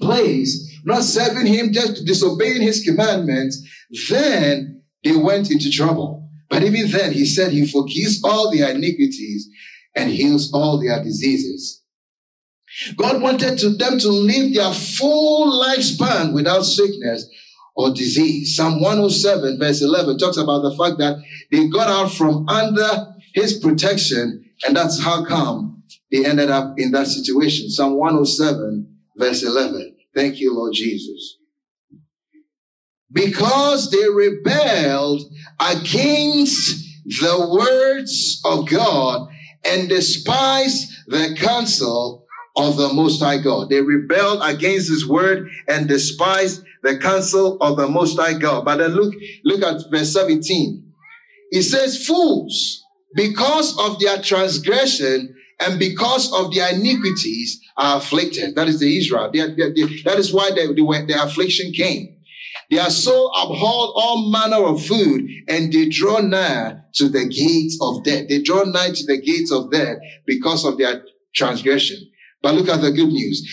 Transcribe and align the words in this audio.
place, 0.00 0.78
not 0.84 1.02
serving 1.02 1.46
him, 1.46 1.72
just 1.72 2.04
disobeying 2.04 2.62
his 2.62 2.82
commandments, 2.82 3.62
then 4.08 4.82
they 5.04 5.16
went 5.16 5.50
into 5.50 5.70
trouble. 5.70 6.28
But 6.48 6.62
even 6.62 6.90
then, 6.90 7.12
he 7.12 7.26
said 7.26 7.52
he 7.52 7.66
forgives 7.66 8.22
all 8.24 8.50
their 8.52 8.70
iniquities 8.70 9.48
and 9.94 10.10
heals 10.10 10.52
all 10.52 10.80
their 10.80 11.02
diseases. 11.02 11.82
God 12.96 13.20
wanted 13.20 13.58
to 13.58 13.70
them 13.70 13.98
to 13.98 14.08
live 14.08 14.54
their 14.54 14.72
full 14.72 15.60
lifespan 15.62 16.32
without 16.32 16.62
sickness 16.62 17.28
or 17.74 17.90
disease. 17.92 18.56
Psalm 18.56 18.80
107 18.80 19.58
verse 19.58 19.82
11 19.82 20.18
talks 20.18 20.36
about 20.36 20.62
the 20.62 20.76
fact 20.76 20.98
that 20.98 21.16
they 21.50 21.68
got 21.68 21.88
out 21.88 22.12
from 22.12 22.48
under 22.48 23.14
his 23.34 23.58
protection 23.58 24.44
and 24.66 24.76
that's 24.76 25.02
how 25.02 25.24
come 25.24 25.82
they 26.12 26.24
ended 26.24 26.50
up 26.50 26.74
in 26.78 26.92
that 26.92 27.06
situation. 27.06 27.70
Psalm 27.70 27.96
107 27.96 28.96
verse 29.16 29.42
11. 29.42 29.96
Thank 30.14 30.38
you, 30.38 30.54
Lord 30.54 30.72
Jesus. 30.72 31.38
Because 33.12 33.90
they 33.90 34.08
rebelled 34.08 35.22
against 35.58 36.86
the 37.04 37.48
words 37.50 38.40
of 38.44 38.68
God 38.68 39.28
and 39.64 39.88
despised 39.88 40.90
the 41.08 41.36
counsel 41.38 42.26
of 42.56 42.76
the 42.76 42.92
Most 42.92 43.20
High 43.20 43.38
God. 43.38 43.68
They 43.68 43.80
rebelled 43.80 44.40
against 44.42 44.88
His 44.88 45.06
word 45.06 45.48
and 45.68 45.88
despised 45.88 46.62
the 46.82 46.98
counsel 46.98 47.56
of 47.60 47.76
the 47.76 47.88
Most 47.88 48.18
High 48.18 48.38
God. 48.38 48.64
But 48.64 48.76
then 48.76 48.92
look, 48.92 49.14
look 49.44 49.62
at 49.62 49.90
verse 49.90 50.12
17. 50.12 50.92
It 51.50 51.62
says, 51.62 52.06
fools, 52.06 52.84
because 53.14 53.76
of 53.78 53.98
their 53.98 54.22
transgression 54.22 55.34
and 55.58 55.78
because 55.78 56.32
of 56.32 56.54
their 56.54 56.72
iniquities 56.74 57.60
are 57.76 57.98
afflicted. 57.98 58.54
That 58.54 58.68
is 58.68 58.80
the 58.80 58.98
Israel. 58.98 59.30
They 59.32 59.40
are, 59.40 59.54
they 59.54 59.62
are, 59.62 59.74
they, 59.74 60.02
that 60.02 60.18
is 60.18 60.32
why 60.32 60.50
they, 60.50 60.66
they 60.66 60.74
the 60.74 61.18
affliction 61.22 61.72
came. 61.72 62.16
Their 62.70 62.90
soul 62.90 63.32
abhorred 63.34 63.90
all 63.96 64.30
manner 64.30 64.64
of 64.64 64.84
food 64.84 65.28
and 65.48 65.72
they 65.72 65.88
draw 65.88 66.20
nigh 66.20 66.76
to 66.94 67.08
the 67.08 67.26
gates 67.26 67.76
of 67.80 68.04
death. 68.04 68.28
They 68.28 68.42
draw 68.42 68.62
nigh 68.62 68.92
to 68.92 69.06
the 69.06 69.20
gates 69.20 69.50
of 69.50 69.70
death 69.72 69.98
because 70.24 70.64
of 70.64 70.78
their 70.78 71.02
transgression. 71.34 72.09
But 72.42 72.54
look 72.54 72.68
at 72.68 72.80
the 72.80 72.90
good 72.90 73.08
news. 73.08 73.46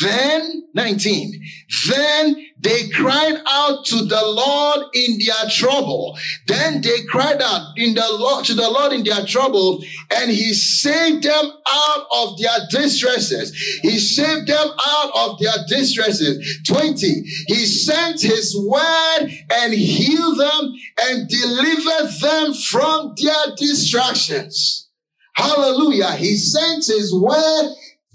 Then, 0.00 0.64
19, 0.74 1.42
then 1.88 2.46
they 2.58 2.88
cried 2.88 3.36
out 3.46 3.84
to 3.86 4.04
the 4.04 4.22
Lord 4.24 4.86
in 4.94 5.18
their 5.24 5.48
trouble. 5.48 6.18
Then 6.48 6.80
they 6.80 7.04
cried 7.08 7.40
out 7.40 7.76
in 7.76 7.94
the 7.94 8.06
Lord, 8.18 8.44
to 8.46 8.54
the 8.54 8.68
Lord 8.68 8.92
in 8.92 9.04
their 9.04 9.24
trouble, 9.26 9.82
and 10.10 10.30
he 10.30 10.54
saved 10.54 11.22
them 11.22 11.52
out 11.72 12.06
of 12.12 12.38
their 12.40 12.58
distresses. 12.70 13.52
He 13.82 13.98
saved 13.98 14.48
them 14.48 14.68
out 14.88 15.10
of 15.14 15.38
their 15.38 15.64
distresses. 15.68 16.62
20, 16.66 17.06
he 17.46 17.66
sent 17.66 18.20
his 18.20 18.56
word 18.58 19.30
and 19.52 19.72
healed 19.72 20.38
them 20.38 20.72
and 21.00 21.28
delivered 21.28 22.10
them 22.20 22.54
from 22.54 23.14
their 23.22 23.54
distractions. 23.56 24.88
Hallelujah. 25.34 26.12
He 26.12 26.36
sent 26.36 26.86
his 26.86 27.14
word 27.14 27.74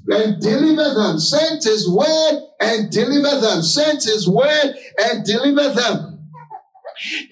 and 0.10 0.42
deliver 0.42 0.94
them. 0.94 1.20
Sent 1.20 1.64
his 1.64 1.90
word 1.90 2.44
and 2.60 2.92
deliver 2.92 3.40
them. 3.40 3.62
Sent 3.62 4.04
his 4.04 4.28
word 4.28 4.76
and 5.00 5.26
deliver 5.26 5.70
them. 5.74 6.14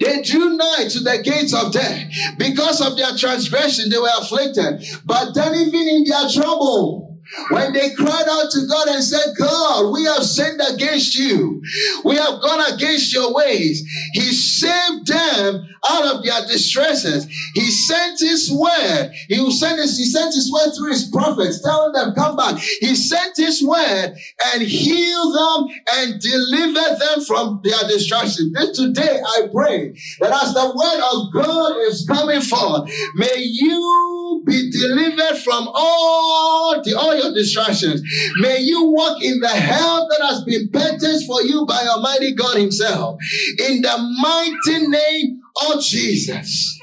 They 0.00 0.22
drew 0.22 0.56
nigh 0.56 0.88
to 0.90 1.00
the 1.00 1.20
gates 1.24 1.52
of 1.52 1.72
death. 1.72 2.04
Because 2.38 2.80
of 2.80 2.96
their 2.96 3.16
transgression, 3.16 3.90
they 3.90 3.98
were 3.98 4.08
afflicted. 4.18 4.84
But 5.04 5.34
then 5.34 5.54
even 5.54 5.88
in 5.88 6.04
their 6.04 6.28
trouble, 6.30 7.15
when 7.50 7.72
they 7.72 7.94
cried 7.94 8.26
out 8.28 8.50
to 8.52 8.66
God 8.68 8.88
and 8.88 9.02
said, 9.02 9.34
God, 9.38 9.92
we 9.92 10.04
have 10.04 10.22
sinned 10.24 10.60
against 10.68 11.16
you. 11.16 11.62
We 12.04 12.16
have 12.16 12.40
gone 12.40 12.72
against 12.72 13.12
your 13.12 13.34
ways. 13.34 13.82
He 14.12 14.32
saved 14.32 15.06
them 15.06 15.66
out 15.88 16.16
of 16.16 16.24
their 16.24 16.46
distresses. 16.46 17.26
He 17.54 17.70
sent 17.70 18.20
his 18.20 18.50
word. 18.50 19.12
He 19.28 19.50
send 19.50 19.78
his, 19.78 19.98
he 19.98 20.04
sent 20.04 20.34
his 20.34 20.50
word 20.52 20.72
through 20.76 20.90
his 20.90 21.08
prophets, 21.10 21.62
telling 21.62 21.92
them, 21.92 22.14
come 22.14 22.36
back. 22.36 22.58
He 22.80 22.94
sent 22.94 23.36
his 23.36 23.62
word 23.62 24.14
and 24.52 24.62
healed 24.62 25.34
them 25.34 25.76
and 25.92 26.20
delivered 26.20 26.98
them 26.98 27.24
from 27.24 27.60
their 27.62 27.88
destruction. 27.88 28.52
This 28.54 28.76
today 28.76 29.20
I 29.24 29.48
pray 29.52 29.90
that 30.20 30.32
as 30.42 30.54
the 30.54 30.66
word 30.74 31.00
of 31.12 31.32
God 31.32 31.76
is 31.88 32.06
coming 32.08 32.40
forth, 32.40 32.90
may 33.14 33.36
you 33.38 34.15
be 34.44 34.70
delivered 34.70 35.38
from 35.38 35.68
all 35.72 36.82
the 36.82 36.94
all 36.94 37.16
your 37.16 37.32
distractions. 37.32 38.02
May 38.40 38.60
you 38.60 38.84
walk 38.84 39.22
in 39.22 39.40
the 39.40 39.48
health 39.48 40.08
that 40.10 40.26
has 40.26 40.44
been 40.44 40.68
purchased 40.70 41.26
for 41.26 41.42
you 41.42 41.64
by 41.66 41.86
Almighty 41.86 42.34
God 42.34 42.56
Himself. 42.56 43.18
In 43.58 43.82
the 43.82 44.16
mighty 44.20 44.86
name 44.88 45.40
of 45.70 45.82
Jesus. 45.82 46.80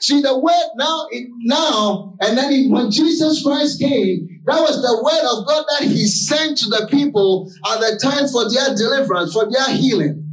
See 0.00 0.20
the 0.20 0.36
word 0.36 0.70
now, 0.76 1.06
now, 1.44 2.16
and 2.20 2.36
then 2.36 2.70
when 2.70 2.90
Jesus 2.90 3.44
Christ 3.44 3.78
came, 3.78 4.42
that 4.46 4.60
was 4.60 4.82
the 4.82 5.02
word 5.04 5.38
of 5.38 5.46
God 5.46 5.64
that 5.68 5.88
He 5.88 6.06
sent 6.08 6.58
to 6.58 6.70
the 6.70 6.88
people 6.90 7.50
at 7.70 7.78
the 7.78 7.98
time 8.02 8.26
for 8.28 8.50
their 8.50 8.74
deliverance, 8.74 9.32
for 9.32 9.48
their 9.48 9.76
healing. 9.76 10.24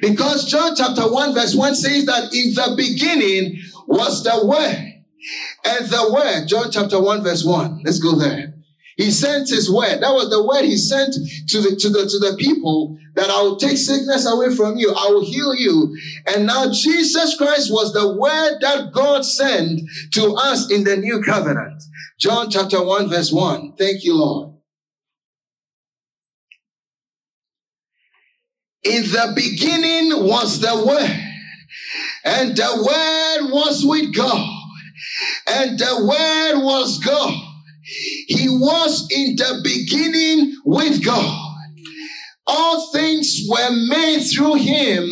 Because 0.00 0.46
John 0.46 0.74
chapter 0.76 1.10
1 1.10 1.34
verse 1.34 1.54
1 1.54 1.74
says 1.74 2.06
that 2.06 2.32
in 2.32 2.54
the 2.54 2.74
beginning 2.76 3.60
was 3.86 4.22
the 4.22 4.46
word. 4.46 4.89
And 5.64 5.86
the 5.86 6.12
word, 6.12 6.46
John 6.46 6.70
chapter 6.70 7.00
1 7.00 7.22
verse 7.22 7.44
1. 7.44 7.82
Let's 7.84 7.98
go 7.98 8.16
there. 8.16 8.54
He 8.96 9.10
sent 9.10 9.48
his 9.48 9.72
word. 9.72 10.00
That 10.02 10.12
was 10.12 10.28
the 10.28 10.42
word 10.42 10.64
he 10.64 10.76
sent 10.76 11.14
to 11.14 11.60
the, 11.60 11.76
to 11.76 11.88
the, 11.88 12.06
to 12.06 12.18
the 12.18 12.36
people 12.38 12.98
that 13.14 13.30
I 13.30 13.40
will 13.42 13.56
take 13.56 13.78
sickness 13.78 14.26
away 14.26 14.54
from 14.54 14.76
you. 14.76 14.90
I 14.90 15.08
will 15.08 15.24
heal 15.24 15.54
you. 15.54 15.96
And 16.26 16.46
now 16.46 16.70
Jesus 16.70 17.36
Christ 17.36 17.72
was 17.72 17.92
the 17.92 18.14
word 18.14 18.58
that 18.60 18.92
God 18.92 19.24
sent 19.24 19.80
to 20.12 20.34
us 20.34 20.70
in 20.70 20.84
the 20.84 20.96
new 20.96 21.22
covenant. 21.22 21.82
John 22.18 22.50
chapter 22.50 22.84
1 22.84 23.08
verse 23.08 23.32
1. 23.32 23.74
Thank 23.78 24.04
you, 24.04 24.16
Lord. 24.16 24.54
In 28.82 29.02
the 29.04 29.32
beginning 29.34 30.26
was 30.26 30.60
the 30.60 30.84
word 30.86 31.26
and 32.24 32.56
the 32.56 32.82
word 32.86 33.50
was 33.50 33.84
with 33.84 34.14
God 34.14 34.59
and 35.46 35.78
the 35.78 36.06
word 36.06 36.64
was 36.64 36.98
God 36.98 37.50
he 38.26 38.48
was 38.48 39.08
in 39.10 39.36
the 39.36 39.60
beginning 39.64 40.56
with 40.64 41.04
God. 41.04 41.46
All 42.46 42.92
things 42.92 43.40
were 43.48 43.70
made 43.88 44.20
through 44.20 44.54
him, 44.54 45.08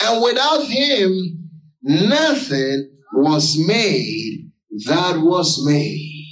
and 0.00 0.22
without 0.22 0.64
him, 0.64 1.50
nothing 1.82 2.90
was 3.14 3.56
made 3.58 4.50
that 4.86 5.20
was 5.20 5.64
made. 5.64 6.26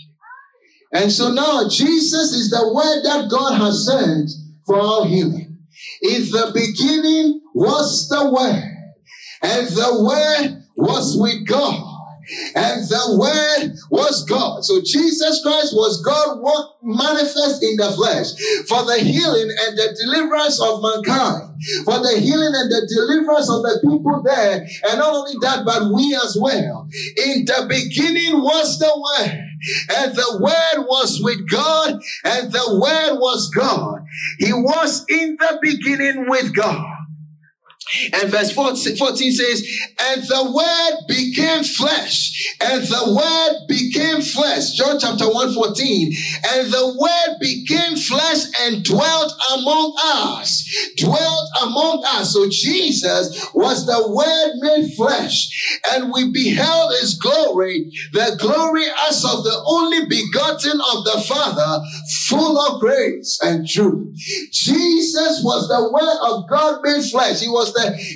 And 0.92 1.12
so 1.12 1.32
now 1.32 1.68
Jesus 1.68 2.32
is 2.32 2.50
the 2.50 2.72
word 2.72 3.02
that 3.04 3.30
God 3.30 3.58
has 3.58 3.86
sent 3.86 4.30
for 4.66 4.80
our 4.80 5.06
healing. 5.06 5.58
In 6.02 6.22
the 6.22 6.50
beginning 6.54 7.40
was 7.54 8.08
the 8.08 8.30
word, 8.30 8.94
and 9.42 9.68
the 9.68 10.02
word 10.02 10.62
was 10.76 11.16
with 11.18 11.46
God 11.46 11.87
and 12.54 12.82
the 12.84 13.16
word 13.18 13.72
was 13.90 14.24
God. 14.24 14.64
So 14.64 14.80
Jesus 14.84 15.42
Christ 15.42 15.74
was 15.74 16.02
God 16.02 16.38
manifest 16.82 17.62
in 17.62 17.76
the 17.76 17.90
flesh 17.92 18.32
for 18.68 18.84
the 18.84 18.98
healing 19.00 19.50
and 19.50 19.78
the 19.78 19.96
deliverance 20.04 20.60
of 20.60 20.82
mankind, 20.82 21.56
for 21.84 21.98
the 21.98 22.20
healing 22.20 22.52
and 22.54 22.70
the 22.70 22.84
deliverance 22.88 23.50
of 23.50 23.62
the 23.62 23.80
people 23.82 24.22
there. 24.22 24.66
And 24.88 24.98
not 24.98 25.14
only 25.14 25.36
that, 25.40 25.64
but 25.64 25.92
we 25.92 26.14
as 26.14 26.36
well. 26.40 26.88
In 27.16 27.44
the 27.44 27.66
beginning 27.68 28.42
was 28.42 28.78
the 28.78 28.92
word. 28.92 29.44
And 29.90 30.14
the 30.14 30.38
word 30.40 30.86
was 30.86 31.20
with 31.20 31.48
God, 31.50 32.00
and 32.24 32.52
the 32.52 32.78
word 32.80 33.18
was 33.18 33.50
God. 33.50 34.06
He 34.38 34.52
was 34.52 35.04
in 35.08 35.36
the 35.36 35.58
beginning 35.60 36.26
with 36.28 36.54
God. 36.54 36.97
And 38.12 38.30
verse 38.30 38.52
14 38.52 38.76
says, 39.32 39.68
and 40.00 40.22
the 40.22 40.52
word 40.52 41.06
became 41.08 41.64
flesh, 41.64 42.54
and 42.60 42.82
the 42.82 43.14
word 43.14 43.66
became 43.68 44.22
flesh. 44.22 44.72
John 44.72 44.98
chapter 44.98 45.28
1 45.30 45.54
14. 45.54 46.12
And 46.54 46.72
the 46.72 46.96
word 46.98 47.36
became 47.40 47.96
flesh 47.96 48.44
and 48.60 48.84
dwelt 48.84 49.32
among 49.54 49.94
us. 49.98 50.64
Dwelt 50.96 51.48
among 51.62 52.04
us. 52.06 52.32
So 52.32 52.48
Jesus 52.48 53.50
was 53.54 53.86
the 53.86 54.08
word 54.08 54.52
made 54.60 54.94
flesh, 54.94 55.80
and 55.90 56.12
we 56.12 56.30
beheld 56.30 56.92
his 57.00 57.14
glory, 57.14 57.90
the 58.12 58.36
glory 58.40 58.84
as 59.08 59.24
of 59.24 59.44
the 59.44 59.62
only 59.66 60.06
begotten 60.06 60.80
of 60.80 61.04
the 61.04 61.24
Father, 61.26 61.84
full 62.28 62.58
of 62.60 62.80
grace 62.80 63.38
and 63.42 63.68
truth. 63.68 64.14
Jesus 64.52 65.42
was 65.42 65.68
the 65.68 65.90
word 65.92 66.18
of 66.30 66.48
God 66.48 66.80
made 66.82 67.04
flesh. 67.04 67.40
He 67.40 67.48
was 67.48 67.72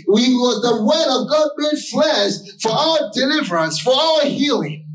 we 0.08 0.34
was 0.34 0.62
the 0.62 0.82
word 0.82 1.22
of 1.22 1.28
God 1.28 1.50
made 1.58 1.78
flesh 1.90 2.32
for 2.60 2.72
our 2.72 3.10
deliverance, 3.12 3.80
for 3.80 3.94
our 3.94 4.24
healing. 4.26 4.86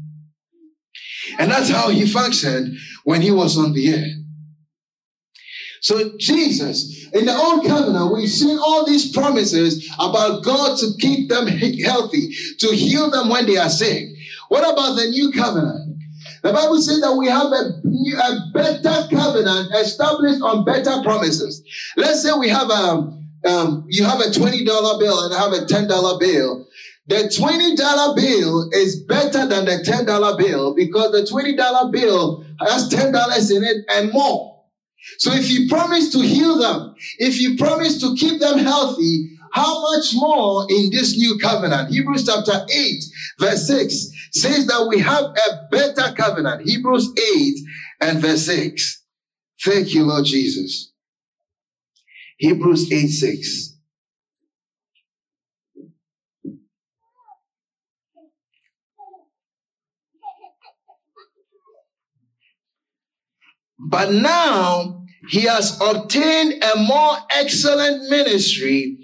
And 1.40 1.52
that's 1.52 1.69
how 1.69 1.90
he 1.90 2.06
functioned 2.08 2.78
when 3.04 3.22
he 3.22 3.31
was 3.31 3.58
on 3.58 3.74
the 3.74 3.94
earth. 3.94 4.14
So 5.81 6.18
Jesus, 6.18 7.08
in 7.14 7.25
the 7.25 7.36
old 7.36 7.66
covenant, 7.66 8.14
we've 8.14 8.30
seen 8.30 8.58
all 8.58 8.86
these 8.86 9.12
promises 9.12 9.94
about 10.00 10.44
God 10.44 10.78
to 10.80 10.88
keep 11.00 11.30
them 11.30 11.48
healthy, 11.48 12.30
to 12.60 12.75
heal 12.75 13.12
them 13.12 13.30
when 13.30 13.46
they 13.46 13.58
are 13.58 13.70
sick. 13.70 14.08
What 14.50 14.63
about 14.63 14.96
the 14.96 15.10
new 15.10 15.31
covenant? 15.31 15.98
The 16.44 16.54
Bible 16.54 16.81
says 16.81 17.02
that 17.02 17.16
we 17.16 17.28
have 17.28 17.48
a, 17.48 17.81
a 18.24 18.52
better 18.54 19.08
covenant 19.16 19.74
established 19.75 20.42
on 20.42 20.66
better 20.66 21.02
promises. 21.04 21.63
Let's 21.96 22.24
say 22.24 22.31
we 22.38 22.50
have 22.50 22.70
a, 22.70 23.12
um, 23.48 23.86
you 23.88 24.04
have 24.04 24.20
a 24.20 24.30
$20 24.30 24.66
bill 25.00 25.24
and 25.24 25.34
I 25.34 25.40
have 25.40 25.54
a 25.54 25.66
$10 25.66 26.20
bill. 26.20 26.68
The 27.08 27.16
$20 27.16 28.16
bill 28.16 28.70
is 28.74 29.02
better 29.04 29.48
than 29.48 29.66
the 29.66 29.84
$10 29.84 30.38
bill 30.38 30.76
because 30.76 31.12
the 31.12 31.24
$20 31.32 31.92
bill 31.92 32.46
has 32.60 32.90
$10 32.90 33.56
in 33.56 33.64
it 33.64 33.86
and 33.90 34.12
more. 34.12 34.66
So 35.20 35.32
if 35.32 35.50
you 35.50 35.70
promise 35.70 36.12
to 36.12 36.20
heal 36.20 36.58
them, 36.58 36.96
if 37.18 37.40
you 37.40 37.58
promise 37.58 38.00
to 38.02 38.16
keep 38.16 38.42
them 38.42 38.60
healthy, 38.60 39.30
how 39.54 39.82
much 39.82 40.14
more 40.14 40.68
in 40.70 40.90
this 40.92 41.18
new 41.18 41.40
covenant? 41.40 41.90
Hebrews 41.90 42.26
chapter 42.26 42.66
8, 42.70 43.04
verse 43.40 43.68
6 43.68 44.08
says 44.34 44.68
that 44.68 44.88
we 44.90 45.00
have 45.00 45.24
a 45.24 45.68
better 45.72 46.14
covenant. 46.14 46.68
Hebrews 46.68 47.14
8 47.36 47.54
and 48.02 48.20
verse 48.20 48.46
6. 48.46 49.04
Thank 49.64 49.94
you, 49.94 50.04
Lord 50.04 50.26
Jesus. 50.26 50.92
Hebrews 52.38 52.92
8 52.92 53.07
6. 53.07 53.74
But 63.80 64.12
now 64.12 65.06
he 65.30 65.42
has 65.42 65.80
obtained 65.81 66.63
a 66.63 66.78
more 66.78 67.18
excellent 67.31 68.10
ministry 68.10 68.98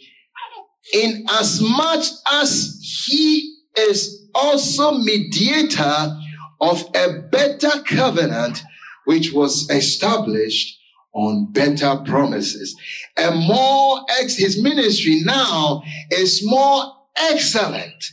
in 0.93 1.25
as 1.29 1.61
much 1.61 2.07
as 2.31 2.79
he 3.07 3.55
is 3.77 4.29
also 4.35 4.91
mediator 4.91 6.17
of 6.59 6.83
a 6.95 7.21
better 7.31 7.81
covenant 7.83 8.61
which 9.05 9.31
was 9.31 9.69
established 9.69 10.79
on 11.13 11.51
better 11.51 11.97
promises. 12.05 12.75
And 13.17 13.47
more 13.47 14.01
ex, 14.19 14.35
his 14.35 14.61
ministry 14.61 15.21
now 15.23 15.83
is 16.11 16.41
more 16.43 16.83
excellent 17.17 18.03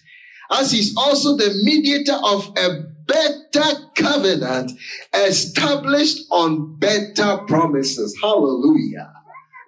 as 0.52 0.72
he's 0.72 0.96
also 0.96 1.36
the 1.36 1.54
mediator 1.62 2.18
of 2.24 2.52
a 2.58 2.82
better 3.06 3.88
covenant 3.94 4.72
established 5.14 6.26
on 6.30 6.76
better 6.76 7.38
promises. 7.46 8.16
Hallelujah. 8.20 9.12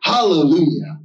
Hallelujah. 0.02 0.98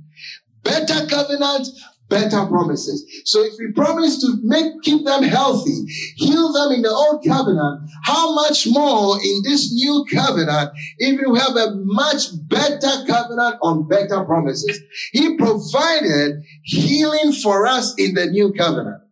Better 0.63 1.07
covenant, 1.07 1.67
better 2.09 2.45
promises. 2.45 3.05
So 3.25 3.43
if 3.43 3.53
we 3.59 3.71
promise 3.73 4.19
to 4.21 4.39
make, 4.43 4.81
keep 4.83 5.05
them 5.05 5.23
healthy, 5.23 5.85
heal 6.15 6.51
them 6.53 6.71
in 6.71 6.81
the 6.81 6.89
old 6.89 7.23
covenant, 7.25 7.89
how 8.03 8.33
much 8.33 8.67
more 8.67 9.17
in 9.21 9.41
this 9.43 9.73
new 9.73 10.05
covenant, 10.11 10.71
if 10.97 11.19
we 11.19 11.39
have 11.39 11.55
a 11.55 11.75
much 11.75 12.27
better 12.47 13.05
covenant 13.05 13.57
on 13.61 13.87
better 13.87 14.23
promises. 14.23 14.79
He 15.11 15.37
provided 15.37 16.43
healing 16.63 17.33
for 17.33 17.67
us 17.67 17.93
in 17.97 18.13
the 18.13 18.27
new 18.27 18.53
covenant. 18.53 19.03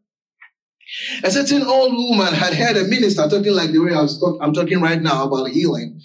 A 1.24 1.32
certain 1.32 1.64
old 1.64 1.94
woman 1.94 2.34
had 2.34 2.54
heard 2.54 2.78
a 2.78 2.86
minister 2.86 3.28
talking 3.28 3.54
like 3.54 3.72
the 3.72 3.80
way 3.80 3.94
I 3.94 4.02
was 4.02 4.20
talk, 4.20 4.38
I'm 4.42 4.54
talking 4.54 4.82
right 4.82 5.02
now 5.02 5.26
about 5.26 5.50
healing. 5.50 6.00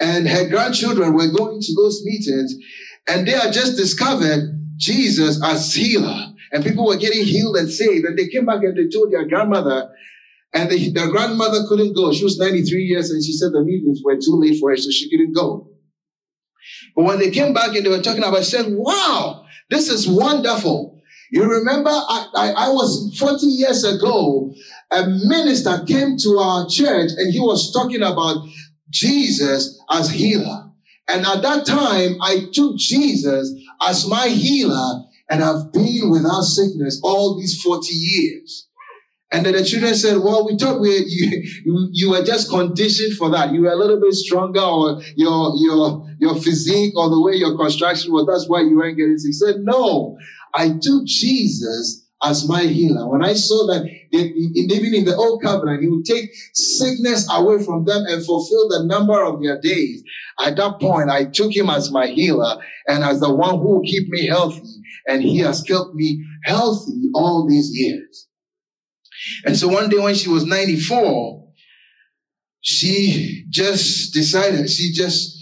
And 0.00 0.28
her 0.28 0.48
grandchildren 0.48 1.14
were 1.14 1.28
going 1.28 1.60
to 1.60 1.74
those 1.74 2.02
meetings 2.04 2.54
and 3.06 3.26
they 3.26 3.32
had 3.32 3.52
just 3.52 3.76
discovered 3.76 4.53
Jesus 4.76 5.42
as 5.44 5.74
healer. 5.74 6.32
And 6.52 6.64
people 6.64 6.86
were 6.86 6.96
getting 6.96 7.24
healed 7.24 7.56
and 7.56 7.70
saved. 7.70 8.04
And 8.04 8.18
they 8.18 8.28
came 8.28 8.46
back 8.46 8.62
and 8.62 8.76
they 8.76 8.88
told 8.88 9.12
their 9.12 9.26
grandmother, 9.26 9.90
and 10.52 10.70
they, 10.70 10.90
their 10.90 11.10
grandmother 11.10 11.66
couldn't 11.68 11.94
go. 11.94 12.12
She 12.12 12.24
was 12.24 12.38
93 12.38 12.82
years 12.82 13.10
and 13.10 13.22
she 13.22 13.32
said 13.32 13.52
the 13.52 13.62
meetings 13.62 14.00
were 14.04 14.14
too 14.14 14.38
late 14.38 14.60
for 14.60 14.70
her, 14.70 14.76
so 14.76 14.90
she 14.90 15.10
couldn't 15.10 15.32
go. 15.34 15.70
But 16.94 17.04
when 17.04 17.18
they 17.18 17.30
came 17.30 17.52
back 17.52 17.74
and 17.74 17.84
they 17.84 17.90
were 17.90 18.00
talking 18.00 18.22
about 18.22 18.38
it, 18.38 18.44
said, 18.44 18.66
wow, 18.68 19.44
this 19.68 19.88
is 19.88 20.08
wonderful. 20.08 21.02
You 21.32 21.44
remember, 21.44 21.90
I, 21.90 22.28
I, 22.36 22.50
I 22.50 22.68
was 22.68 23.16
40 23.18 23.46
years 23.46 23.82
ago, 23.82 24.54
a 24.92 25.06
minister 25.06 25.82
came 25.86 26.16
to 26.18 26.38
our 26.38 26.68
church 26.68 27.10
and 27.16 27.32
he 27.32 27.40
was 27.40 27.72
talking 27.72 28.02
about 28.02 28.46
Jesus 28.90 29.82
as 29.90 30.10
healer. 30.10 30.70
And 31.08 31.26
at 31.26 31.42
that 31.42 31.66
time, 31.66 32.16
I 32.22 32.46
took 32.52 32.76
Jesus 32.76 33.52
as 33.82 34.08
my 34.08 34.28
healer 34.28 35.04
and 35.28 35.42
I've 35.42 35.72
been 35.72 36.10
without 36.10 36.42
sickness 36.42 37.00
all 37.02 37.38
these 37.38 37.60
40 37.62 37.92
years. 37.92 38.68
And 39.32 39.44
then 39.44 39.54
the 39.54 39.64
children 39.64 39.94
said, 39.94 40.18
well, 40.18 40.46
we 40.46 40.56
thought 40.56 40.80
we, 40.80 40.90
you, 41.64 41.88
you, 41.92 42.10
were 42.10 42.22
just 42.22 42.50
conditioned 42.50 43.16
for 43.16 43.30
that. 43.30 43.52
You 43.52 43.62
were 43.62 43.72
a 43.72 43.76
little 43.76 44.00
bit 44.00 44.14
stronger 44.14 44.60
or 44.60 45.02
your, 45.16 45.52
your, 45.56 46.08
your 46.18 46.34
physique 46.36 46.96
or 46.96 47.08
the 47.08 47.20
way 47.20 47.34
your 47.34 47.56
construction 47.56 48.12
was. 48.12 48.26
That's 48.26 48.48
why 48.48 48.60
you 48.60 48.76
weren't 48.76 48.96
getting 48.96 49.18
sick. 49.18 49.28
He 49.28 49.32
said, 49.32 49.56
no, 49.60 50.16
I 50.54 50.68
took 50.80 51.04
Jesus 51.06 52.06
as 52.22 52.48
my 52.48 52.62
healer. 52.62 53.08
When 53.08 53.24
I 53.24 53.34
saw 53.34 53.66
that 53.66 53.86
even 54.12 54.94
in 54.94 55.04
the 55.04 55.16
old 55.16 55.42
covenant, 55.42 55.82
he 55.82 55.88
would 55.88 56.04
take 56.04 56.30
sickness 56.54 57.28
away 57.30 57.62
from 57.62 57.84
them 57.84 58.04
and 58.06 58.24
fulfill 58.24 58.68
the 58.68 58.84
number 58.86 59.22
of 59.22 59.42
their 59.42 59.60
days. 59.60 60.02
At 60.40 60.56
that 60.56 60.80
point, 60.80 61.10
I 61.10 61.26
took 61.26 61.54
him 61.54 61.70
as 61.70 61.90
my 61.90 62.06
healer 62.06 62.56
and 62.88 63.04
as 63.04 63.20
the 63.20 63.32
one 63.34 63.58
who 63.58 63.76
will 63.76 63.82
keep 63.82 64.08
me 64.08 64.26
healthy. 64.26 64.62
And 65.06 65.22
he 65.22 65.38
has 65.38 65.62
kept 65.62 65.94
me 65.94 66.24
healthy 66.44 67.10
all 67.14 67.46
these 67.48 67.70
years. 67.72 68.28
And 69.44 69.56
so 69.56 69.68
one 69.68 69.88
day 69.88 69.98
when 69.98 70.14
she 70.14 70.28
was 70.28 70.44
94, 70.44 71.44
she 72.60 73.44
just 73.50 74.12
decided, 74.14 74.70
she 74.70 74.92
just 74.92 75.38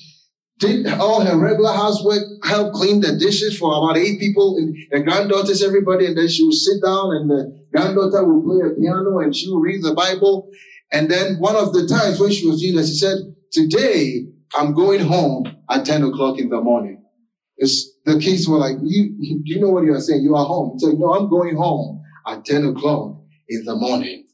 did 0.59 0.87
all 0.87 1.25
her 1.25 1.37
regular 1.37 1.73
housework, 1.73 2.23
helped 2.45 2.75
clean 2.75 3.01
the 3.01 3.17
dishes 3.17 3.59
for 3.59 3.73
about 3.73 3.97
eight 3.97 4.21
people 4.21 4.57
and 4.59 4.75
the 4.91 5.01
granddaughters, 5.01 5.63
everybody. 5.63 6.07
And 6.07 6.19
then 6.19 6.29
she 6.29 6.45
would 6.45 6.55
sit 6.55 6.83
down 6.85 7.17
and 7.17 7.31
the 7.31 7.67
granddaughter 7.73 8.25
would 8.25 8.45
play 8.45 8.69
a 8.69 8.75
piano 8.75 9.19
and 9.21 9.35
she 9.35 9.51
would 9.51 9.63
read 9.63 9.83
the 9.83 9.95
Bible. 9.95 10.51
And 10.93 11.11
then 11.11 11.37
one 11.39 11.57
of 11.57 11.73
the 11.73 11.87
times 11.87 12.21
when 12.21 12.31
she 12.31 12.47
was 12.47 12.61
doing 12.61 12.77
that, 12.77 12.87
she 12.87 12.95
said, 12.95 13.17
today 13.51 14.27
I'm 14.55 14.75
going 14.75 15.01
home 15.01 15.45
at 15.71 15.87
10 15.87 16.05
o'clock 16.05 16.39
in 16.39 16.49
the 16.49 16.61
morning. 16.61 17.03
It's, 17.57 17.91
the 18.05 18.19
kids 18.19 18.49
were 18.49 18.59
like, 18.59 18.77
you, 18.83 19.15
you 19.19 19.61
know 19.61 19.71
what 19.71 19.85
you 19.85 19.95
are 19.95 20.01
saying? 20.01 20.23
You 20.23 20.35
are 20.37 20.45
home. 20.45 20.79
So 20.79 20.89
no, 20.93 21.15
I'm 21.15 21.29
going 21.29 21.57
home 21.57 22.03
at 22.27 22.45
10 22.45 22.67
o'clock 22.67 23.23
in 23.49 23.65
the 23.65 23.77
morning. 23.77 24.27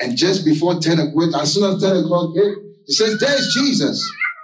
And 0.00 0.16
just 0.16 0.44
before 0.44 0.80
10 0.80 0.98
o'clock, 0.98 1.42
as 1.42 1.54
soon 1.54 1.74
as 1.74 1.82
10 1.82 2.04
o'clock 2.04 2.34
hit, 2.34 2.58
she 2.88 2.94
says, 2.94 3.18
There's 3.20 3.54
Jesus. 3.54 4.02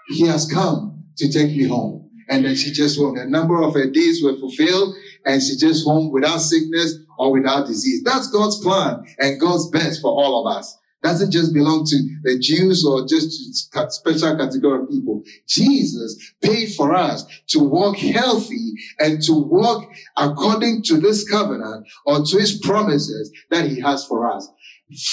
He 0.08 0.26
has 0.26 0.50
come 0.50 1.04
to 1.16 1.30
take 1.30 1.50
me 1.56 1.64
home. 1.64 2.10
And 2.28 2.44
then 2.44 2.54
she 2.54 2.72
just 2.72 3.00
went. 3.00 3.18
A 3.18 3.28
number 3.28 3.62
of 3.62 3.74
her 3.74 3.90
days 3.90 4.22
were 4.22 4.36
fulfilled, 4.36 4.94
and 5.24 5.42
she 5.42 5.56
just 5.56 5.84
home 5.84 6.12
without 6.12 6.38
sickness 6.38 6.94
or 7.18 7.32
without 7.32 7.66
disease. 7.66 8.02
That's 8.04 8.30
God's 8.30 8.60
plan 8.60 9.04
and 9.18 9.40
God's 9.40 9.68
best 9.70 10.00
for 10.00 10.10
all 10.10 10.46
of 10.46 10.56
us. 10.56 10.77
Doesn't 11.02 11.30
just 11.30 11.54
belong 11.54 11.84
to 11.86 11.96
the 12.24 12.38
Jews 12.40 12.84
or 12.84 13.06
just 13.06 13.72
to 13.72 13.90
special 13.90 14.36
category 14.36 14.82
of 14.82 14.90
people. 14.90 15.22
Jesus 15.46 16.34
paid 16.42 16.74
for 16.74 16.94
us 16.94 17.24
to 17.48 17.60
walk 17.60 17.96
healthy 17.98 18.72
and 18.98 19.22
to 19.22 19.32
walk 19.32 19.88
according 20.16 20.82
to 20.84 20.98
this 20.98 21.28
covenant 21.28 21.86
or 22.04 22.24
to 22.24 22.38
his 22.38 22.58
promises 22.58 23.30
that 23.50 23.66
he 23.66 23.80
has 23.80 24.04
for 24.06 24.30
us. 24.30 24.48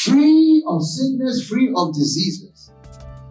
Free 0.04 0.64
of 0.68 0.84
sickness, 0.84 1.48
free 1.48 1.72
of 1.76 1.94
diseases. 1.94 2.72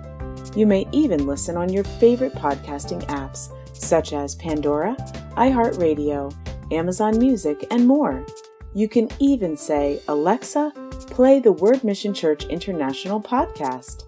You 0.57 0.67
may 0.67 0.87
even 0.93 1.27
listen 1.27 1.57
on 1.57 1.73
your 1.73 1.85
favorite 1.85 2.35
podcasting 2.35 3.03
apps, 3.07 3.49
such 3.73 4.13
as 4.13 4.35
Pandora, 4.35 4.95
iHeartRadio, 5.37 6.35
Amazon 6.73 7.19
Music, 7.19 7.65
and 7.71 7.87
more. 7.87 8.27
You 8.75 8.89
can 8.89 9.09
even 9.19 9.57
say, 9.57 10.01
Alexa, 10.09 10.73
play 11.07 11.39
the 11.39 11.53
Word 11.53 11.85
Mission 11.85 12.13
Church 12.15 12.47
International 12.47 13.21
podcast. 13.21 14.05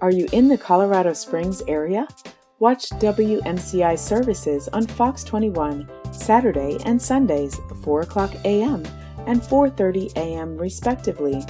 Are 0.00 0.12
you 0.12 0.28
in 0.32 0.48
the 0.48 0.58
Colorado 0.58 1.12
Springs 1.12 1.62
area? 1.66 2.06
Watch 2.60 2.90
WMCI 2.90 3.96
services 3.96 4.68
on 4.72 4.84
Fox 4.84 5.22
21 5.22 5.88
Saturday 6.10 6.76
and 6.84 7.00
Sundays 7.00 7.60
4 7.84 8.00
o'clock 8.00 8.34
a.m. 8.44 8.84
and 9.28 9.40
4:30 9.40 10.12
a.m. 10.16 10.58
respectively. 10.58 11.44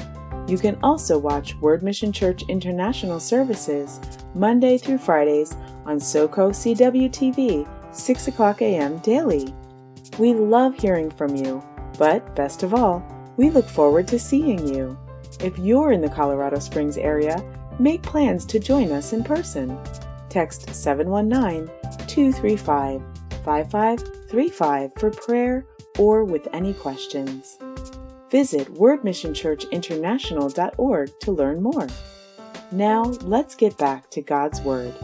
You 0.46 0.58
can 0.58 0.78
also 0.82 1.16
watch 1.16 1.56
Word 1.62 1.82
Mission 1.82 2.12
Church 2.12 2.42
International 2.48 3.20
services 3.20 4.00
Monday 4.34 4.76
through 4.76 4.98
Fridays 4.98 5.56
on 5.86 5.98
SoCo 5.98 6.50
CWTV 6.50 7.66
6 7.90 8.28
o'clock 8.28 8.60
a.m. 8.60 8.98
daily. 8.98 9.54
We 10.18 10.34
love 10.34 10.74
hearing 10.74 11.10
from 11.10 11.34
you, 11.34 11.64
but 11.96 12.36
best 12.36 12.62
of 12.62 12.74
all, 12.74 13.02
we 13.38 13.48
look 13.48 13.66
forward 13.66 14.06
to 14.08 14.18
seeing 14.18 14.74
you. 14.74 14.98
If 15.40 15.58
you're 15.58 15.92
in 15.92 16.02
the 16.02 16.10
Colorado 16.10 16.58
Springs 16.58 16.98
area, 16.98 17.42
make 17.78 18.02
plans 18.02 18.44
to 18.44 18.58
join 18.58 18.92
us 18.92 19.14
in 19.14 19.24
person 19.24 19.78
text 20.28 20.75
719 20.75 21.66
235 22.06 23.00
5535 23.44 24.92
for 24.97 25.11
prayer 25.11 25.64
or 25.99 26.25
with 26.25 26.49
any 26.52 26.75
questions. 26.75 27.56
Visit 28.30 28.75
wordmissionchurchinternational.org 28.75 31.20
to 31.20 31.32
learn 31.32 31.62
more. 31.62 31.87
Now, 32.70 33.04
let's 33.23 33.54
get 33.54 33.78
back 33.78 34.11
to 34.11 34.20
God's 34.20 34.61
Word. 34.61 34.94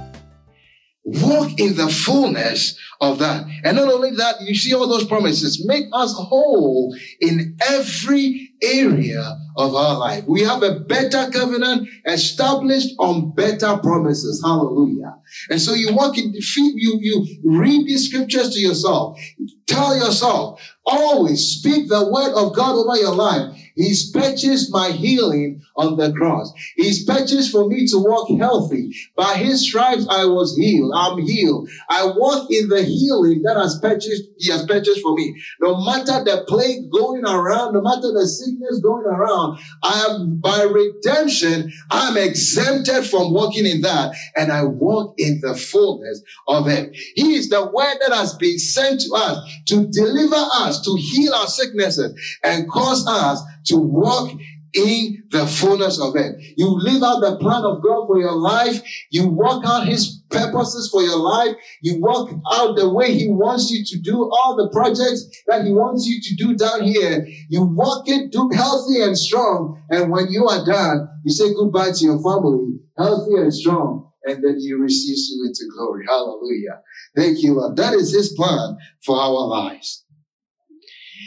Walk 1.04 1.58
in 1.58 1.76
the 1.76 1.88
fullness 1.88 2.78
of 3.00 3.18
that. 3.18 3.46
And 3.62 3.76
not 3.76 3.92
only 3.92 4.10
that, 4.12 4.40
you 4.42 4.54
see 4.54 4.74
all 4.74 4.88
those 4.88 5.06
promises 5.06 5.66
make 5.66 5.84
us 5.92 6.14
whole 6.14 6.94
in 7.20 7.56
every 7.62 8.43
area 8.66 9.38
of 9.56 9.74
our 9.74 9.98
life. 9.98 10.24
We 10.26 10.42
have 10.42 10.62
a 10.62 10.80
better 10.80 11.30
covenant 11.30 11.88
established 12.06 12.94
on 12.98 13.32
better 13.34 13.76
promises. 13.78 14.42
Hallelujah. 14.44 15.16
And 15.50 15.60
so 15.60 15.74
you 15.74 15.94
walk 15.94 16.18
in, 16.18 16.32
you, 16.34 16.98
you 17.00 17.26
read 17.44 17.86
these 17.86 18.08
scriptures 18.08 18.54
to 18.54 18.60
yourself. 18.60 19.20
Tell 19.66 19.96
yourself, 19.96 20.60
always 20.84 21.40
speak 21.46 21.88
the 21.88 22.10
word 22.10 22.34
of 22.34 22.54
God 22.54 22.74
over 22.74 22.96
your 22.96 23.14
life. 23.14 23.60
He's 23.74 24.10
purchased 24.10 24.72
my 24.72 24.90
healing 24.90 25.62
on 25.76 25.96
the 25.96 26.12
cross. 26.12 26.52
He's 26.76 27.04
purchased 27.04 27.50
for 27.50 27.68
me 27.68 27.86
to 27.88 27.98
walk 27.98 28.28
healthy. 28.38 28.94
By 29.16 29.34
his 29.34 29.68
stripes 29.68 30.06
I 30.08 30.24
was 30.26 30.56
healed. 30.56 30.92
I'm 30.94 31.18
healed. 31.18 31.68
I 31.88 32.06
walk 32.06 32.50
in 32.50 32.68
the 32.68 32.82
healing 32.82 33.42
that 33.42 33.56
has 33.56 33.78
purchased, 33.80 34.24
he 34.38 34.50
has 34.50 34.64
purchased 34.66 35.00
for 35.00 35.14
me. 35.14 35.34
No 35.60 35.84
matter 35.84 36.22
the 36.24 36.44
plague 36.46 36.90
going 36.90 37.24
around, 37.24 37.74
no 37.74 37.82
matter 37.82 38.12
the 38.12 38.26
sickness 38.26 38.80
going 38.80 39.06
around, 39.06 39.58
I 39.82 40.06
am 40.08 40.36
by 40.40 40.62
redemption, 40.62 41.72
I'm 41.90 42.16
exempted 42.16 43.04
from 43.06 43.32
walking 43.32 43.66
in 43.66 43.80
that 43.82 44.14
and 44.36 44.52
I 44.52 44.64
walk 44.64 45.14
in 45.18 45.40
the 45.40 45.56
fullness 45.56 46.22
of 46.46 46.68
it. 46.68 46.90
He 47.14 47.34
is 47.34 47.48
the 47.48 47.64
word 47.64 47.96
that 48.00 48.14
has 48.14 48.34
been 48.34 48.58
sent 48.58 49.00
to 49.00 49.14
us 49.14 49.38
to 49.66 49.86
deliver 49.88 50.36
us, 50.36 50.80
to 50.84 50.96
heal 50.96 51.34
our 51.34 51.46
sicknesses 51.46 52.38
and 52.44 52.70
cause 52.70 53.06
us 53.08 53.42
to 53.66 53.76
walk 53.76 54.30
in 54.74 55.22
the 55.30 55.46
fullness 55.46 56.00
of 56.00 56.16
it. 56.16 56.34
You 56.56 56.68
live 56.68 57.02
out 57.02 57.20
the 57.20 57.38
plan 57.40 57.62
of 57.62 57.82
God 57.82 58.06
for 58.06 58.18
your 58.18 58.34
life. 58.34 58.82
You 59.10 59.28
work 59.28 59.64
out 59.64 59.86
His 59.86 60.22
purposes 60.30 60.90
for 60.90 61.00
your 61.02 61.18
life. 61.18 61.54
You 61.80 62.00
walk 62.00 62.30
out 62.52 62.76
the 62.76 62.92
way 62.92 63.14
He 63.14 63.28
wants 63.28 63.70
you 63.70 63.84
to 63.84 64.02
do 64.02 64.22
all 64.24 64.56
the 64.56 64.70
projects 64.72 65.24
that 65.46 65.64
He 65.64 65.72
wants 65.72 66.06
you 66.06 66.20
to 66.20 66.34
do 66.36 66.56
down 66.56 66.82
here. 66.82 67.26
You 67.48 67.64
walk 67.64 68.08
it, 68.08 68.32
do 68.32 68.50
healthy 68.52 69.00
and 69.00 69.16
strong. 69.16 69.80
And 69.90 70.10
when 70.10 70.26
you 70.30 70.46
are 70.46 70.64
done, 70.66 71.08
you 71.24 71.32
say 71.32 71.54
goodbye 71.54 71.92
to 71.92 72.04
your 72.04 72.22
family, 72.22 72.80
healthy 72.98 73.36
and 73.36 73.54
strong. 73.54 74.10
And 74.24 74.42
then 74.42 74.58
He 74.58 74.72
receives 74.72 75.30
you 75.30 75.44
into 75.46 75.70
glory. 75.76 76.04
Hallelujah. 76.08 76.80
Thank 77.14 77.42
you, 77.42 77.54
Lord. 77.54 77.76
That 77.76 77.94
is 77.94 78.12
His 78.12 78.32
plan 78.32 78.76
for 79.04 79.16
our 79.16 79.46
lives. 79.46 80.03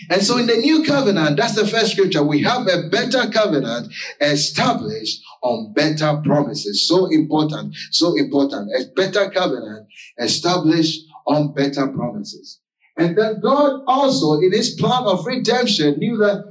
And 0.09 0.21
so 0.23 0.37
in 0.37 0.47
the 0.47 0.57
new 0.57 0.83
covenant, 0.83 1.37
that's 1.37 1.55
the 1.55 1.67
first 1.67 1.91
scripture. 1.91 2.23
We 2.23 2.43
have 2.43 2.67
a 2.67 2.89
better 2.89 3.29
covenant 3.29 3.93
established 4.21 5.21
on 5.43 5.73
better 5.73 6.21
promises. 6.23 6.87
So 6.87 7.07
important, 7.07 7.75
so 7.91 8.17
important. 8.17 8.71
A 8.71 8.85
better 8.95 9.29
covenant 9.29 9.87
established 10.19 11.01
on 11.25 11.53
better 11.53 11.87
promises. 11.87 12.59
And 12.97 13.17
then 13.17 13.39
God 13.41 13.81
also, 13.87 14.39
in 14.39 14.51
his 14.51 14.73
plan 14.75 15.03
of 15.03 15.25
redemption, 15.25 15.99
knew 15.99 16.17
that 16.17 16.43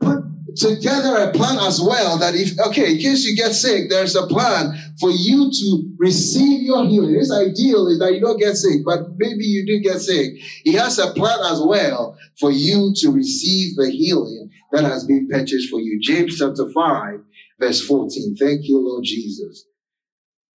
put 0.00 0.24
together 0.56 1.16
a 1.16 1.32
plan 1.32 1.58
as 1.58 1.80
well 1.80 2.16
that 2.18 2.34
if, 2.34 2.58
okay, 2.68 2.92
in 2.92 2.98
case 2.98 3.24
you 3.24 3.36
get 3.36 3.52
sick, 3.52 3.90
there's 3.90 4.14
a 4.14 4.26
plan 4.26 4.72
for 5.00 5.10
you 5.10 5.50
to 5.50 5.94
receive 5.98 6.62
your 6.62 6.86
healing. 6.86 7.14
His 7.14 7.32
ideal 7.32 7.88
is 7.88 7.98
that 7.98 8.14
you 8.14 8.20
don't 8.20 8.38
get 8.38 8.54
sick, 8.54 8.80
but 8.84 9.00
maybe 9.16 9.44
you 9.44 9.66
do 9.66 9.80
get 9.80 10.00
sick. 10.00 10.34
He 10.62 10.72
has 10.74 10.98
a 10.98 11.12
plan 11.12 11.40
as 11.52 11.60
well 11.60 12.16
for 12.38 12.50
you 12.50 12.92
to 12.96 13.10
receive 13.10 13.76
the 13.76 13.90
healing 13.90 14.50
that 14.72 14.84
has 14.84 15.04
been 15.04 15.28
purchased 15.28 15.70
for 15.70 15.80
you. 15.80 15.98
James 16.02 16.38
chapter 16.38 16.70
5, 16.70 17.20
verse 17.60 17.86
14. 17.86 18.36
Thank 18.36 18.68
you, 18.68 18.78
Lord 18.78 19.04
Jesus. 19.04 19.66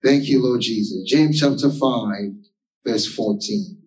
Thank 0.03 0.25
you, 0.25 0.41
Lord 0.43 0.61
Jesus. 0.61 1.09
James 1.09 1.39
chapter 1.39 1.69
5, 1.69 2.11
verse 2.85 3.05
14. 3.13 3.77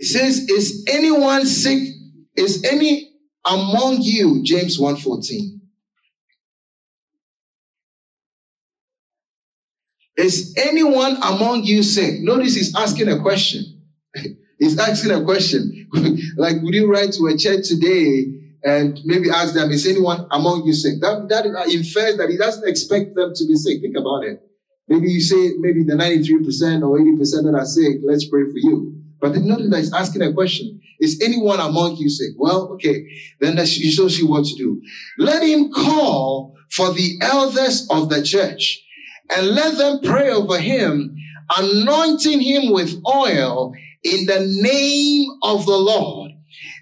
It 0.00 0.06
says, 0.06 0.48
Is 0.48 0.84
anyone 0.88 1.44
sick? 1.46 1.88
Is 2.36 2.64
any 2.64 3.12
among 3.44 3.98
you? 4.00 4.42
James 4.42 4.78
1:14. 4.78 5.59
Is 10.20 10.54
anyone 10.56 11.16
among 11.22 11.64
you 11.64 11.82
sick? 11.82 12.20
Notice 12.20 12.54
he's 12.60 12.76
asking 12.76 13.08
a 13.08 13.20
question. 13.20 13.82
he's 14.58 14.78
asking 14.78 15.12
a 15.12 15.24
question. 15.24 15.88
like, 16.36 16.56
would 16.62 16.74
you 16.74 16.90
write 16.90 17.12
to 17.12 17.26
a 17.26 17.36
church 17.36 17.68
today 17.68 18.26
and 18.62 19.00
maybe 19.04 19.30
ask 19.30 19.54
them, 19.54 19.70
is 19.70 19.86
anyone 19.86 20.26
among 20.30 20.64
you 20.66 20.74
sick? 20.74 21.00
That, 21.00 21.26
that 21.30 21.46
infers 21.68 22.18
that 22.18 22.28
he 22.28 22.36
doesn't 22.36 22.68
expect 22.68 23.14
them 23.14 23.32
to 23.34 23.46
be 23.46 23.54
sick. 23.54 23.80
Think 23.80 23.96
about 23.96 24.24
it. 24.24 24.42
Maybe 24.88 25.10
you 25.10 25.20
say, 25.20 25.54
maybe 25.58 25.84
the 25.84 25.94
93% 25.94 26.82
or 26.82 26.98
80% 26.98 27.44
that 27.44 27.56
are 27.56 27.64
sick, 27.64 28.00
let's 28.02 28.28
pray 28.28 28.42
for 28.42 28.58
you. 28.58 28.96
But 29.20 29.36
notice 29.36 29.70
that 29.70 29.78
he's 29.78 29.92
asking 29.92 30.22
a 30.22 30.32
question. 30.32 30.80
Is 30.98 31.20
anyone 31.24 31.60
among 31.60 31.96
you 31.96 32.10
sick? 32.10 32.32
Well, 32.36 32.72
okay. 32.74 33.06
Then 33.38 33.56
you 33.56 33.90
show 33.90 34.08
see 34.08 34.24
what 34.24 34.44
to 34.44 34.54
do. 34.56 34.82
Let 35.18 35.42
him 35.42 35.70
call 35.70 36.56
for 36.70 36.92
the 36.92 37.18
elders 37.22 37.86
of 37.90 38.10
the 38.10 38.22
church 38.22 38.82
and 39.30 39.48
let 39.48 39.78
them 39.78 40.00
pray 40.02 40.30
over 40.30 40.58
him, 40.58 41.16
anointing 41.56 42.40
him 42.40 42.72
with 42.72 43.00
oil 43.06 43.72
in 44.02 44.26
the 44.26 44.46
name 44.62 45.28
of 45.42 45.66
the 45.66 45.76
Lord. 45.76 46.32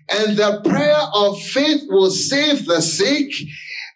And 0.08 0.36
the 0.36 0.60
prayer 0.64 1.00
of 1.14 1.40
faith 1.40 1.82
will 1.88 2.10
save 2.10 2.66
the 2.66 2.80
sick 2.80 3.30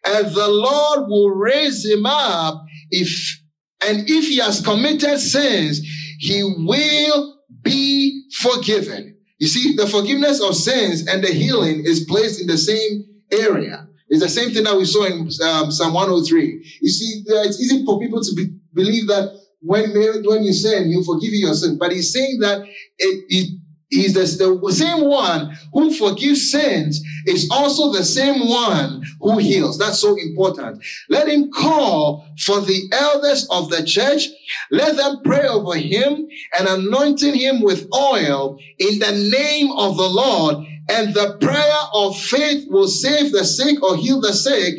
and 0.04 0.26
the 0.34 0.48
Lord 0.48 1.08
will 1.08 1.30
raise 1.30 1.84
him 1.84 2.04
up 2.06 2.64
if 2.90 3.40
And 3.80 4.08
if 4.08 4.28
he 4.28 4.38
has 4.38 4.60
committed 4.60 5.18
sins, 5.18 5.80
he 6.18 6.42
will 6.42 7.38
be 7.62 8.28
forgiven. 8.40 9.16
You 9.38 9.48
see, 9.48 9.74
the 9.74 9.86
forgiveness 9.88 10.40
of 10.40 10.54
sins 10.54 11.06
and 11.06 11.22
the 11.22 11.32
healing 11.32 11.82
is 11.84 12.04
placed 12.04 12.40
in 12.40 12.46
the 12.46 12.58
same 12.58 13.04
area. 13.32 13.88
It's 14.12 14.22
the 14.22 14.28
same 14.28 14.50
thing 14.50 14.64
that 14.64 14.76
we 14.76 14.84
saw 14.84 15.06
in 15.06 15.22
um, 15.42 15.72
Psalm 15.72 15.94
103. 15.94 16.78
You 16.82 16.90
see, 16.90 17.22
it's 17.24 17.58
easy 17.58 17.82
for 17.82 17.98
people 17.98 18.22
to 18.22 18.34
be, 18.36 18.44
believe 18.74 19.08
that 19.08 19.32
when, 19.62 19.88
when 19.88 20.42
you 20.42 20.52
sin, 20.52 20.90
you 20.90 21.02
forgive 21.02 21.32
your 21.32 21.54
sin. 21.54 21.78
But 21.78 21.92
he's 21.92 22.12
saying 22.12 22.40
that 22.40 22.60
it, 22.98 23.24
it 23.30 23.58
He's 23.92 24.14
the, 24.14 24.20
the, 24.22 24.72
same 24.72 25.04
one 25.04 25.54
who 25.74 25.92
forgives 25.92 26.50
sins 26.50 27.02
is 27.26 27.46
also 27.52 27.92
the 27.92 28.02
same 28.02 28.48
one 28.48 29.02
who 29.20 29.36
heals. 29.36 29.78
That's 29.78 29.98
so 29.98 30.16
important. 30.16 30.82
Let 31.10 31.28
him 31.28 31.50
call 31.50 32.26
for 32.40 32.62
the 32.62 32.90
elders 32.90 33.46
of 33.50 33.68
the 33.68 33.84
church. 33.84 34.28
Let 34.70 34.96
them 34.96 35.20
pray 35.22 35.46
over 35.46 35.76
him 35.76 36.26
and 36.58 36.68
anointing 36.68 37.34
him 37.34 37.60
with 37.60 37.86
oil 37.94 38.56
in 38.78 38.98
the 38.98 39.12
name 39.30 39.70
of 39.72 39.98
the 39.98 40.08
Lord. 40.08 40.64
And 40.88 41.14
the 41.14 41.38
prayer 41.40 41.80
of 41.94 42.18
faith 42.18 42.66
will 42.68 42.88
save 42.88 43.32
the 43.32 43.44
sick 43.44 43.82
or 43.82 43.96
heal 43.96 44.20
the 44.20 44.32
sick 44.32 44.74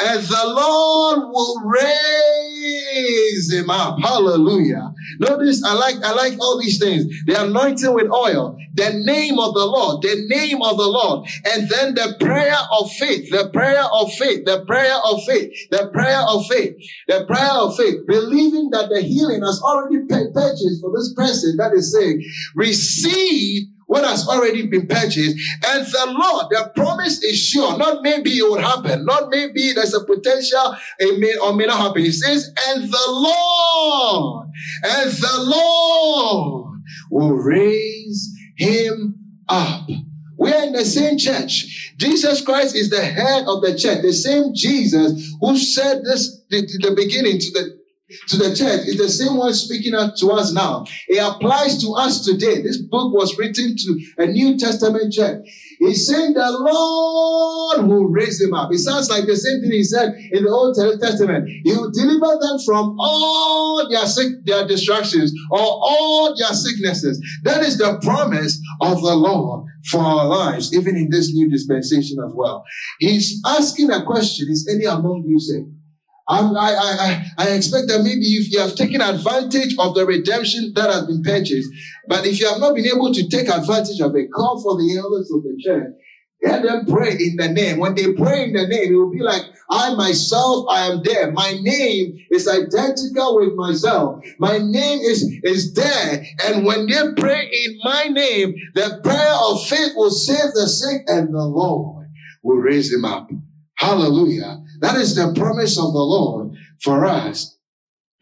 and 0.00 0.22
the 0.22 0.42
Lord 0.46 1.18
will 1.30 1.60
raise 1.64 3.52
him 3.52 3.68
up. 3.68 3.98
Hallelujah. 4.00 4.94
Notice 5.18 5.64
I 5.64 5.74
like 5.74 5.96
I 6.04 6.12
like 6.12 6.38
all 6.40 6.60
these 6.60 6.78
things. 6.78 7.06
The 7.26 7.42
anointing 7.44 7.92
with 7.92 8.10
oil, 8.10 8.56
the 8.74 8.90
name 9.04 9.38
of 9.40 9.54
the 9.54 9.66
Lord, 9.66 10.02
the 10.02 10.24
name 10.28 10.62
of 10.62 10.76
the 10.76 10.86
Lord, 10.86 11.28
and 11.44 11.68
then 11.68 11.94
the 11.94 12.16
prayer 12.20 12.56
of 12.78 12.92
faith, 12.92 13.30
the 13.30 13.50
prayer 13.52 13.82
of 13.92 14.12
faith, 14.12 14.44
the 14.44 14.64
prayer 14.66 14.98
of 15.04 15.24
faith, 15.24 15.52
the 15.70 15.90
prayer 15.92 16.22
of 16.28 16.46
faith, 16.46 16.76
the 17.08 17.24
prayer 17.26 17.50
of 17.50 17.76
faith, 17.76 18.06
believing 18.06 18.70
that 18.70 18.90
the 18.90 19.02
healing 19.02 19.42
has 19.42 19.60
already 19.62 20.06
purchased 20.06 20.80
for 20.80 20.92
this 20.94 21.12
person 21.14 21.56
that 21.56 21.72
is 21.74 21.92
saying, 21.92 22.22
receive 22.54 23.68
what 23.88 24.04
has 24.04 24.28
already 24.28 24.66
been 24.66 24.86
purchased. 24.86 25.36
And 25.66 25.84
the 25.84 26.06
Lord, 26.06 26.46
the 26.50 26.70
promise 26.76 27.22
is 27.24 27.38
sure. 27.38 27.76
Not 27.76 28.02
maybe 28.02 28.30
it 28.36 28.42
will 28.42 28.60
happen. 28.60 29.04
Not 29.06 29.30
maybe 29.30 29.72
there's 29.72 29.94
a 29.94 30.04
potential 30.04 30.76
it 30.98 31.18
may 31.18 31.34
or 31.38 31.54
may 31.54 31.64
not 31.64 31.78
happen. 31.78 32.02
He 32.02 32.12
says, 32.12 32.52
and 32.68 32.84
the 32.84 33.04
Lord, 33.08 34.48
and 34.84 35.10
the 35.10 35.36
Lord 35.40 36.80
will 37.10 37.32
raise 37.32 38.30
him 38.56 39.16
up. 39.48 39.88
We're 40.36 40.62
in 40.64 40.74
the 40.74 40.84
same 40.84 41.16
church. 41.16 41.94
Jesus 41.96 42.42
Christ 42.42 42.76
is 42.76 42.90
the 42.90 43.02
head 43.02 43.46
of 43.48 43.62
the 43.62 43.74
church. 43.76 44.02
The 44.02 44.12
same 44.12 44.54
Jesus 44.54 45.34
who 45.40 45.56
said 45.56 46.04
this 46.04 46.42
at 46.52 46.68
the 46.68 46.94
beginning 46.94 47.38
to 47.38 47.50
the 47.52 47.78
to 48.28 48.36
the 48.36 48.54
church 48.56 48.86
is 48.88 48.96
the 48.96 49.08
same 49.08 49.36
one 49.36 49.52
speaking 49.52 49.92
to 49.92 50.30
us 50.30 50.52
now. 50.52 50.84
It 51.08 51.18
applies 51.18 51.82
to 51.82 51.92
us 51.92 52.24
today. 52.24 52.62
This 52.62 52.78
book 52.78 53.12
was 53.12 53.36
written 53.38 53.76
to 53.76 54.00
a 54.18 54.26
New 54.26 54.56
Testament 54.58 55.12
church. 55.12 55.46
He's 55.78 56.08
saying 56.08 56.34
the 56.34 56.50
Lord 56.50 57.86
will 57.86 58.06
raise 58.06 58.38
them 58.38 58.54
up. 58.54 58.72
It 58.72 58.78
sounds 58.78 59.10
like 59.10 59.26
the 59.26 59.36
same 59.36 59.60
thing 59.60 59.70
he 59.70 59.84
said 59.84 60.14
in 60.32 60.44
the 60.44 60.50
Old 60.50 60.74
Testament. 61.00 61.48
He 61.64 61.72
will 61.72 61.90
deliver 61.92 62.38
them 62.40 62.58
from 62.64 62.96
all 62.98 63.88
their 63.88 64.06
sick, 64.06 64.44
their 64.44 64.66
distractions 64.66 65.32
or 65.50 65.60
all 65.60 66.34
their 66.36 66.54
sicknesses. 66.54 67.22
That 67.44 67.62
is 67.62 67.78
the 67.78 67.98
promise 68.02 68.60
of 68.80 69.02
the 69.02 69.14
Lord 69.14 69.66
for 69.90 70.00
our 70.00 70.26
lives, 70.26 70.74
even 70.74 70.96
in 70.96 71.10
this 71.10 71.32
new 71.32 71.48
dispensation 71.48 72.18
as 72.26 72.32
well. 72.34 72.64
He's 72.98 73.40
asking 73.46 73.90
a 73.90 74.04
question. 74.04 74.48
Is 74.50 74.68
any 74.72 74.84
among 74.86 75.24
you 75.26 75.38
saved? 75.38 75.77
I, 76.28 76.40
I, 76.40 77.24
I, 77.38 77.48
expect 77.52 77.88
that 77.88 78.02
maybe 78.02 78.26
if 78.36 78.52
you 78.52 78.60
have 78.60 78.74
taken 78.74 79.00
advantage 79.00 79.74
of 79.78 79.94
the 79.94 80.04
redemption 80.04 80.72
that 80.74 80.90
has 80.90 81.06
been 81.06 81.22
purchased, 81.22 81.70
but 82.06 82.26
if 82.26 82.38
you 82.38 82.46
have 82.48 82.60
not 82.60 82.74
been 82.74 82.84
able 82.84 83.14
to 83.14 83.28
take 83.28 83.48
advantage 83.48 83.98
of 84.00 84.14
it, 84.14 84.30
call 84.30 84.60
for 84.62 84.76
the 84.76 84.98
elders 84.98 85.30
of 85.32 85.42
the 85.42 85.56
church. 85.58 85.94
Let 86.42 86.62
them 86.62 86.86
pray 86.86 87.12
in 87.12 87.36
the 87.36 87.48
name. 87.48 87.78
When 87.78 87.94
they 87.94 88.12
pray 88.12 88.44
in 88.44 88.52
the 88.52 88.68
name, 88.68 88.92
it 88.92 88.96
will 88.96 89.10
be 89.10 89.22
like, 89.22 89.42
I 89.70 89.94
myself, 89.94 90.66
I 90.70 90.86
am 90.86 91.02
there. 91.02 91.32
My 91.32 91.58
name 91.60 92.18
is 92.30 92.46
identical 92.46 93.36
with 93.36 93.54
myself. 93.54 94.22
My 94.38 94.58
name 94.58 95.00
is, 95.00 95.24
is 95.42 95.74
there. 95.74 96.24
And 96.44 96.64
when 96.64 96.86
they 96.86 97.02
pray 97.16 97.50
in 97.50 97.78
my 97.82 98.04
name, 98.04 98.54
the 98.74 99.00
prayer 99.02 99.34
of 99.48 99.66
faith 99.66 99.92
will 99.96 100.10
save 100.10 100.52
the 100.54 100.68
sick 100.68 101.02
and 101.08 101.34
the 101.34 101.44
Lord 101.44 102.06
will 102.42 102.58
raise 102.58 102.92
them 102.92 103.04
up. 103.04 103.28
Hallelujah. 103.74 104.62
That 104.80 104.96
is 104.96 105.14
the 105.14 105.32
promise 105.34 105.78
of 105.78 105.92
the 105.92 105.98
Lord 105.98 106.56
for 106.80 107.04
us 107.04 107.58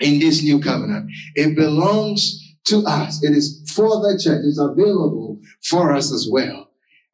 in 0.01 0.19
this 0.21 0.42
new 0.42 0.61
covenant. 0.61 1.11
It 1.35 1.57
belongs 1.57 2.42
to 2.66 2.85
us. 2.87 3.23
It 3.23 3.35
is 3.35 3.62
for 3.75 4.01
the 4.01 4.21
church. 4.23 4.42
It's 4.45 4.59
available 4.59 5.40
for 5.62 5.92
us 5.92 6.12
as 6.12 6.29
well. 6.31 6.66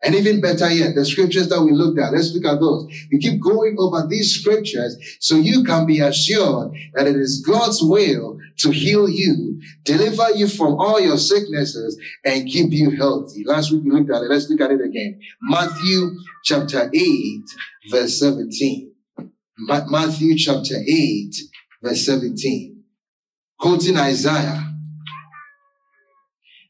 And 0.05 0.17
even 0.17 0.41
better 0.41 0.69
yet, 0.69 0.97
the 0.97 1.05
scriptures 1.05 1.49
that 1.49 1.63
we 1.63 1.71
looked 1.71 1.99
at, 2.01 2.13
let's 2.13 2.35
look 2.35 2.45
at 2.45 2.59
those. 2.59 2.89
We 3.13 3.19
keep 3.21 3.41
going 3.41 3.77
over 3.79 4.05
these 4.09 4.35
scriptures 4.35 4.97
so 5.21 5.37
you 5.37 5.63
can 5.63 5.87
be 5.87 6.01
assured 6.01 6.73
that 6.95 7.07
it 7.07 7.15
is 7.15 7.45
God's 7.47 7.81
will 7.81 8.39
to 8.59 8.71
heal 8.71 9.09
you, 9.09 9.61
deliver 9.85 10.33
you 10.33 10.49
from 10.49 10.75
all 10.75 11.01
your 11.01 11.19
sicknesses, 11.19 12.01
and 12.25 12.49
keep 12.49 12.73
you 12.73 12.91
healthy. 12.97 13.45
Last 13.47 13.71
week 13.71 13.83
we 13.85 13.93
looked 13.93 14.11
at 14.11 14.23
it. 14.23 14.29
Let's 14.29 14.51
look 14.51 14.61
at 14.61 14.73
it 14.73 14.81
again. 14.81 15.21
Matthew 15.41 16.11
chapter 16.45 16.91
8, 16.93 17.43
verse 17.89 18.19
17. 18.19 18.92
Matthew 19.67 20.37
chapter 20.37 20.75
8, 20.77 21.35
verse 21.83 22.07
17. 22.07 22.83
Quoting 23.59 23.97
Isaiah. 23.97 24.69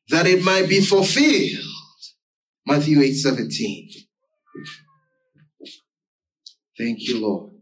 That 0.08 0.26
it 0.26 0.42
might 0.42 0.68
be 0.68 0.80
fulfilled. 0.80 1.64
Matthew 2.66 3.00
8, 3.00 3.12
17. 3.14 3.88
Thank 6.78 6.98
you, 7.00 7.20
Lord. 7.20 7.52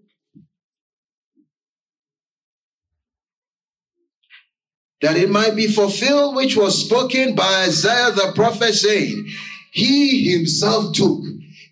That 5.02 5.16
it 5.16 5.30
might 5.30 5.56
be 5.56 5.66
fulfilled 5.66 6.36
which 6.36 6.56
was 6.56 6.84
spoken 6.84 7.34
by 7.34 7.64
Isaiah 7.66 8.10
the 8.10 8.32
prophet 8.34 8.74
saying, 8.74 9.26
He 9.72 10.30
himself 10.30 10.94
took 10.94 11.22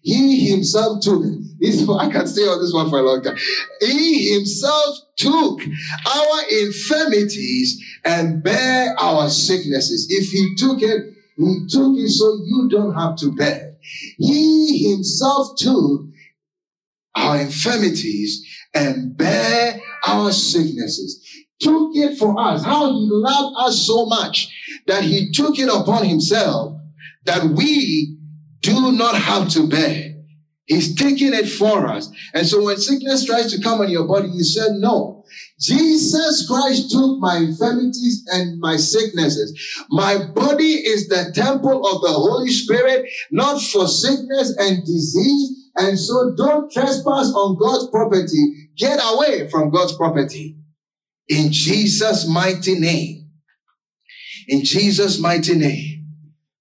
he 0.09 0.49
himself 0.49 1.03
took 1.03 1.23
this. 1.59 1.87
I 2.01 2.11
can 2.11 2.27
stay 2.27 2.43
on 2.43 2.61
this 2.63 2.73
one 2.73 2.89
for 2.89 2.99
a 2.99 3.03
long 3.03 3.23
time. 3.23 3.37
He 3.81 4.33
himself 4.33 4.97
took 5.17 5.61
our 6.07 6.49
infirmities 6.51 7.79
and 8.07 8.43
bear 8.43 8.95
our 8.99 9.29
sicknesses. 9.29 10.07
If 10.09 10.31
he 10.31 10.55
took 10.57 10.81
it, 10.81 11.15
he 11.37 11.67
took 11.69 11.99
it 11.99 12.09
so 12.09 12.41
you 12.43 12.69
don't 12.71 12.95
have 12.95 13.17
to 13.17 13.35
bear. 13.35 13.77
He 14.17 14.91
himself 14.91 15.59
took 15.59 16.07
our 17.15 17.41
infirmities 17.41 18.47
and 18.75 19.15
bear 19.15 19.79
our 20.07 20.33
sicknesses. 20.33 21.23
Took 21.61 21.95
it 21.97 22.17
for 22.17 22.39
us. 22.41 22.65
How 22.65 22.91
he 22.91 23.09
loved 23.11 23.57
us 23.59 23.87
so 23.87 24.07
much 24.07 24.49
that 24.87 25.05
he 25.05 25.31
took 25.33 25.59
it 25.59 25.69
upon 25.69 26.07
himself 26.07 26.81
that 27.25 27.45
we 27.45 28.18
do 28.69 28.93
not 28.93 29.15
have 29.17 29.49
to 29.51 29.67
bear. 29.67 30.15
He's 30.67 30.95
taking 30.95 31.33
it 31.33 31.49
for 31.49 31.87
us. 31.87 32.11
And 32.35 32.47
so 32.47 32.65
when 32.65 32.77
sickness 32.77 33.25
tries 33.25 33.51
to 33.53 33.63
come 33.63 33.81
on 33.81 33.91
your 33.91 34.07
body, 34.07 34.29
you 34.29 34.45
said, 34.45 34.73
no. 34.75 35.25
Jesus 35.59 36.47
Christ 36.47 36.91
took 36.91 37.19
my 37.19 37.39
infirmities 37.39 38.25
and 38.31 38.61
my 38.61 38.77
sicknesses. 38.77 39.59
My 39.91 40.27
body 40.35 40.75
is 40.75 41.09
the 41.09 41.33
temple 41.35 41.87
of 41.87 42.03
the 42.03 42.13
Holy 42.13 42.51
Spirit, 42.51 43.09
not 43.31 43.61
for 43.63 43.89
sickness 43.89 44.55
and 44.59 44.85
disease. 44.85 45.71
And 45.77 45.99
so 45.99 46.35
don't 46.37 46.71
trespass 46.71 47.33
on 47.33 47.59
God's 47.59 47.89
property. 47.91 48.71
Get 48.77 49.01
away 49.03 49.49
from 49.49 49.71
God's 49.71 49.97
property. 49.97 50.59
In 51.29 51.51
Jesus' 51.51 52.29
mighty 52.29 52.79
name. 52.79 53.31
In 54.49 54.65
Jesus' 54.65 55.19
mighty 55.19 55.55
name. 55.55 56.07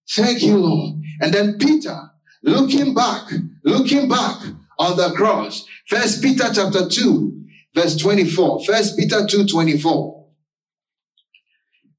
Thank 0.10 0.44
you, 0.44 0.58
Lord. 0.58 0.97
And 1.22 1.34
then 1.34 1.58
Peter, 1.58 2.12
looking 2.44 2.94
back, 2.94 3.30
looking 3.64 4.08
back 4.08 4.38
on 4.80 4.98
the 4.98 5.12
cross. 5.16 5.66
First 5.88 6.22
Peter 6.22 6.46
chapter 6.54 6.88
2, 6.88 7.46
verse 7.74 7.96
24. 7.98 8.66
First 8.66 8.98
Peter 8.98 9.26
2, 9.26 9.46
24. 9.46 10.18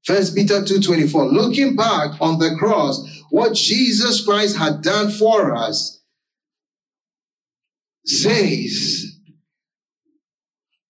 First 0.05 0.35
Peter 0.35 0.63
2, 0.63 0.79
24. 0.79 1.25
Looking 1.25 1.75
back 1.75 2.19
on 2.21 2.39
the 2.39 2.55
cross, 2.57 3.05
what 3.29 3.53
Jesus 3.53 4.25
Christ 4.25 4.57
had 4.57 4.81
done 4.81 5.11
for 5.11 5.53
us 5.55 6.01
says, 8.05 9.05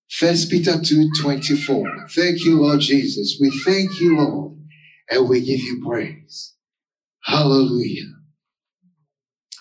First 0.10 0.50
Peter 0.50 0.80
2, 0.82 1.10
24. 1.22 2.08
Thank 2.10 2.44
you, 2.44 2.62
Lord 2.62 2.82
Jesus. 2.82 3.38
We 3.40 3.52
thank 3.64 4.00
you, 4.00 4.18
Lord, 4.18 4.58
and 5.10 5.30
we 5.30 5.40
give 5.40 5.60
you 5.60 5.84
praise. 5.86 6.56
Hallelujah. 7.24 8.19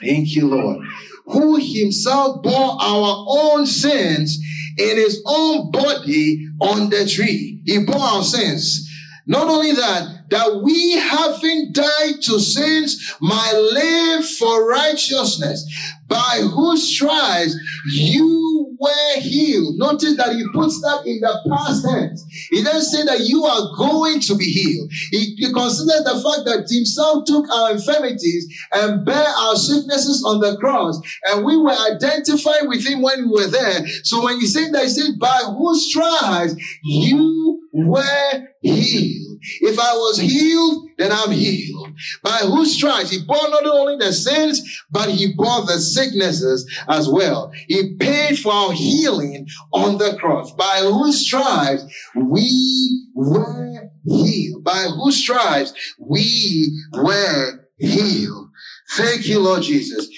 Thank 0.00 0.34
you, 0.34 0.48
Lord. 0.48 0.86
Who 1.26 1.56
himself 1.56 2.42
bore 2.42 2.76
our 2.80 3.26
own 3.28 3.66
sins 3.66 4.38
in 4.78 4.96
his 4.96 5.22
own 5.26 5.70
body 5.70 6.48
on 6.60 6.90
the 6.90 7.06
tree. 7.06 7.60
He 7.64 7.84
bore 7.84 7.96
our 7.96 8.22
sins. 8.22 8.84
Not 9.26 9.48
only 9.48 9.72
that, 9.72 10.30
that 10.30 10.62
we 10.62 10.92
having 10.92 11.70
died 11.72 12.22
to 12.22 12.40
sins 12.40 13.14
might 13.20 13.52
live 13.54 14.26
for 14.26 14.66
righteousness, 14.68 15.66
by 16.06 16.40
whose 16.54 16.94
stripes 16.94 17.54
you 17.92 18.37
were 18.78 19.20
healed. 19.20 19.76
Notice 19.76 20.16
that 20.16 20.32
he 20.32 20.44
puts 20.52 20.80
that 20.82 21.02
in 21.06 21.20
the 21.20 21.34
past 21.50 21.84
tense. 21.84 22.24
He 22.50 22.62
doesn't 22.62 22.82
say 22.82 23.04
that 23.04 23.26
you 23.26 23.44
are 23.44 23.76
going 23.76 24.20
to 24.20 24.36
be 24.36 24.44
healed. 24.44 24.90
He, 25.10 25.34
he 25.36 25.52
considers 25.52 26.04
the 26.04 26.14
fact 26.22 26.46
that 26.46 26.66
himself 26.70 27.24
took 27.26 27.44
our 27.50 27.72
infirmities 27.72 28.46
and 28.72 29.04
bare 29.04 29.28
our 29.28 29.56
sicknesses 29.56 30.24
on 30.26 30.40
the 30.40 30.56
cross, 30.58 31.00
and 31.26 31.44
we 31.44 31.56
were 31.56 31.76
identified 31.92 32.68
with 32.68 32.86
him 32.86 33.02
when 33.02 33.28
we 33.28 33.44
were 33.44 33.50
there. 33.50 33.86
So 34.04 34.24
when 34.24 34.40
he 34.40 34.46
said 34.46 34.72
that, 34.72 34.84
he 34.84 34.88
said, 34.88 35.18
by 35.18 35.42
whose 35.56 35.90
stripes 35.90 36.54
you 36.82 37.68
were 37.72 38.46
healed. 38.62 39.27
If 39.60 39.78
I 39.78 39.92
was 39.94 40.18
healed, 40.18 40.88
then 40.98 41.12
I'm 41.12 41.30
healed. 41.30 41.92
By 42.22 42.38
whose 42.38 42.74
stripes? 42.74 43.10
He 43.10 43.24
bore 43.24 43.48
not 43.48 43.66
only 43.66 43.96
the 43.96 44.12
sins, 44.12 44.84
but 44.90 45.08
he 45.10 45.34
bore 45.34 45.64
the 45.66 45.78
sicknesses 45.78 46.68
as 46.88 47.08
well. 47.08 47.52
He 47.66 47.96
paid 47.96 48.38
for 48.38 48.52
our 48.52 48.72
healing 48.72 49.46
on 49.72 49.98
the 49.98 50.16
cross. 50.18 50.52
By 50.52 50.80
whose 50.80 51.24
stripes 51.26 51.84
we 52.14 53.06
were 53.14 53.90
healed. 54.04 54.64
By 54.64 54.88
whose 54.96 55.16
stripes 55.16 55.72
we 55.98 56.68
were 56.92 57.68
healed. 57.78 58.48
Thank 58.92 59.26
you, 59.28 59.40
Lord 59.40 59.62
Jesus. 59.62 60.08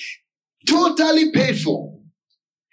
Totally 0.66 1.32
paid 1.32 1.58
for. 1.60 1.98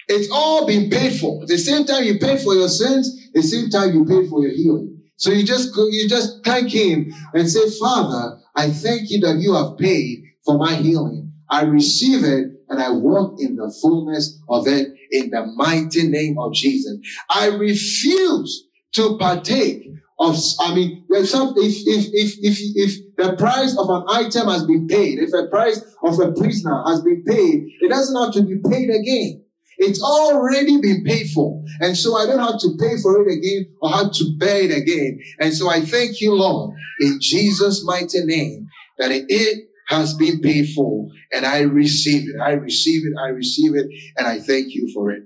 It's 0.08 0.30
all 0.32 0.66
been 0.66 0.90
paid 0.90 1.20
for. 1.20 1.46
The 1.46 1.58
same 1.58 1.86
time 1.86 2.04
you 2.04 2.18
paid 2.18 2.40
for 2.40 2.54
your 2.54 2.70
sins, 2.70 3.30
the 3.34 3.42
same 3.42 3.70
time 3.70 3.94
you 3.94 4.06
paid 4.06 4.30
for 4.30 4.42
your 4.42 4.52
healing. 4.52 4.97
So 5.18 5.32
you 5.32 5.44
just 5.44 5.76
go, 5.76 5.88
you 5.88 6.08
just 6.08 6.46
thank 6.46 6.72
him 6.72 7.12
and 7.34 7.50
say, 7.50 7.70
Father, 7.80 8.38
I 8.56 8.70
thank 8.70 9.10
you 9.10 9.20
that 9.22 9.38
you 9.40 9.54
have 9.56 9.78
paid 9.78 10.24
for 10.46 10.58
my 10.58 10.76
healing. 10.76 11.34
I 11.50 11.64
receive 11.64 12.24
it 12.24 12.48
and 12.70 12.82
I 12.82 12.92
walk 12.92 13.40
in 13.40 13.56
the 13.56 13.76
fullness 13.82 14.40
of 14.48 14.68
it 14.68 14.90
in 15.12 15.30
the 15.32 15.46
mighty 15.56 16.08
name 16.08 16.38
of 16.38 16.54
Jesus. 16.54 16.98
I 17.30 17.48
refuse 17.48 18.68
to 18.94 19.18
partake 19.18 19.88
of, 20.20 20.36
I 20.60 20.74
mean, 20.74 21.06
if, 21.10 21.30
some, 21.30 21.54
if, 21.58 21.76
if, 21.86 22.10
if, 22.14 22.38
if, 22.42 22.58
if 22.76 23.16
the 23.18 23.36
price 23.38 23.76
of 23.78 23.90
an 23.90 24.04
item 24.10 24.48
has 24.50 24.66
been 24.66 24.88
paid, 24.88 25.20
if 25.20 25.32
the 25.32 25.48
price 25.50 25.82
of 26.04 26.20
a 26.20 26.32
prisoner 26.32 26.84
has 26.88 27.02
been 27.02 27.24
paid, 27.24 27.68
it 27.82 27.90
doesn't 27.90 28.22
have 28.22 28.34
to 28.34 28.44
be 28.44 28.58
paid 28.70 28.90
again. 28.90 29.44
It's 29.78 30.02
already 30.02 30.80
been 30.82 31.04
paid 31.04 31.30
for. 31.30 31.64
And 31.80 31.96
so 31.96 32.18
I 32.18 32.26
don't 32.26 32.40
have 32.40 32.60
to 32.60 32.78
pay 32.80 32.98
for 33.02 33.22
it 33.22 33.32
again 33.32 33.76
or 33.82 33.90
have 33.92 34.12
to 34.14 34.36
bear 34.38 34.64
it 34.64 34.76
again. 34.76 35.20
And 35.40 35.54
so 35.54 35.70
I 35.70 35.82
thank 35.82 36.20
you, 36.20 36.34
Lord, 36.34 36.76
in 37.00 37.20
Jesus' 37.22 37.84
mighty 37.86 38.26
name, 38.26 38.68
that 38.98 39.12
it 39.12 39.68
has 39.88 40.16
been 40.16 40.42
paid 40.42 40.74
for 40.74 41.08
and 41.32 41.46
I 41.46 41.62
receive 41.62 42.30
it. 42.30 42.36
I 42.42 42.52
receive 42.52 43.04
it. 43.06 43.14
I 43.20 43.30
receive 43.30 43.76
it. 43.76 43.88
And 44.18 44.28
I 44.28 44.40
thank 44.40 44.74
you 44.74 44.90
for 44.94 45.12
it. 45.12 45.24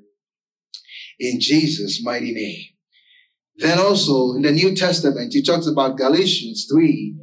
In 1.20 1.40
Jesus' 1.40 2.02
mighty 2.04 2.34
name. 2.34 2.66
Then 3.58 3.78
also 3.78 4.34
in 4.34 4.42
the 4.42 4.52
New 4.52 4.76
Testament, 4.76 5.34
he 5.34 5.44
talks 5.44 5.68
about 5.68 5.98
Galatians 5.98 6.68
3, 6.72 7.16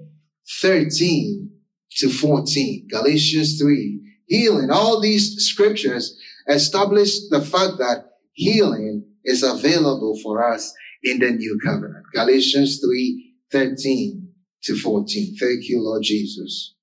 13 0.61 1.51
to 1.97 2.09
14. 2.09 2.87
Galatians 2.91 3.61
3, 3.61 4.01
healing. 4.27 4.71
All 4.71 5.01
these 5.01 5.35
scriptures 5.39 6.17
establish 6.49 7.29
the 7.29 7.41
fact 7.41 7.79
that 7.79 8.07
healing 8.33 9.05
is 9.25 9.43
available 9.43 10.19
for 10.23 10.43
us 10.43 10.73
in 11.03 11.19
the 11.21 11.31
new 11.31 11.59
covenant. 11.65 12.05
Galatians 12.15 12.81
3 12.81 13.35
13 13.51 14.29
to 14.65 14.77
14. 14.77 15.37
Thank 15.39 15.69
you, 15.69 15.83
Lord 15.83 16.03
Jesus. 16.03 16.75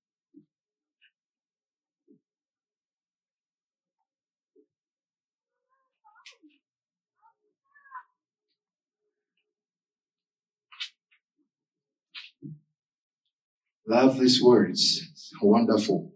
Love 13.87 14.19
these 14.19 14.41
words. 14.41 15.31
Wonderful. 15.41 16.14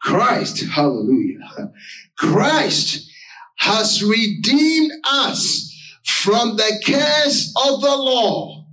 Christ, 0.00 0.64
hallelujah. 0.64 1.72
Christ 2.16 3.10
has 3.56 4.02
redeemed 4.02 4.92
us 5.04 5.64
from 6.04 6.56
the 6.56 6.82
curse 6.86 7.52
of 7.66 7.80
the 7.80 7.96
law, 7.96 8.66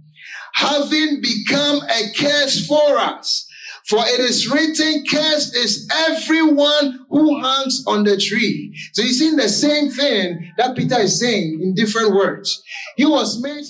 having 0.54 1.22
become 1.22 1.82
a 1.84 2.14
curse 2.18 2.66
for 2.66 2.98
us. 2.98 3.48
For 3.88 4.00
it 4.00 4.20
is 4.20 4.50
written, 4.50 5.04
cursed 5.08 5.56
is 5.56 5.88
everyone 5.94 7.06
who 7.10 7.40
hangs 7.40 7.84
on 7.86 8.04
the 8.04 8.18
tree. 8.18 8.76
So 8.94 9.04
you 9.04 9.14
see 9.14 9.36
the 9.36 9.48
same 9.48 9.92
thing 9.92 10.52
that 10.58 10.76
Peter 10.76 11.02
is 11.02 11.20
saying 11.20 11.60
in 11.62 11.76
different 11.76 12.16
words. 12.16 12.64
He 12.98 13.06
was 13.06 13.40
made. 13.42 13.66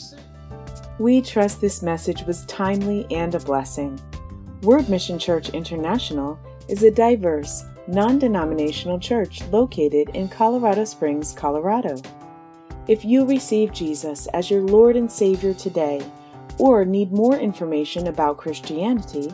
We 0.99 1.21
trust 1.21 1.59
this 1.59 1.81
message 1.81 2.23
was 2.23 2.45
timely 2.45 3.05
and 3.11 3.35
a 3.35 3.39
blessing. 3.39 3.99
Word 4.61 4.87
Mission 4.87 5.19
Church 5.19 5.49
International 5.49 6.39
is 6.67 6.83
a 6.83 6.91
diverse, 6.91 7.63
non 7.87 8.19
denominational 8.19 8.99
church 8.99 9.41
located 9.51 10.09
in 10.09 10.27
Colorado 10.27 10.83
Springs, 10.85 11.31
Colorado. 11.31 11.99
If 12.87 13.03
you 13.03 13.25
receive 13.25 13.73
Jesus 13.73 14.27
as 14.27 14.51
your 14.51 14.61
Lord 14.61 14.95
and 14.95 15.11
Savior 15.11 15.53
today, 15.53 16.01
or 16.57 16.85
need 16.85 17.11
more 17.11 17.37
information 17.37 18.07
about 18.07 18.37
Christianity, 18.37 19.29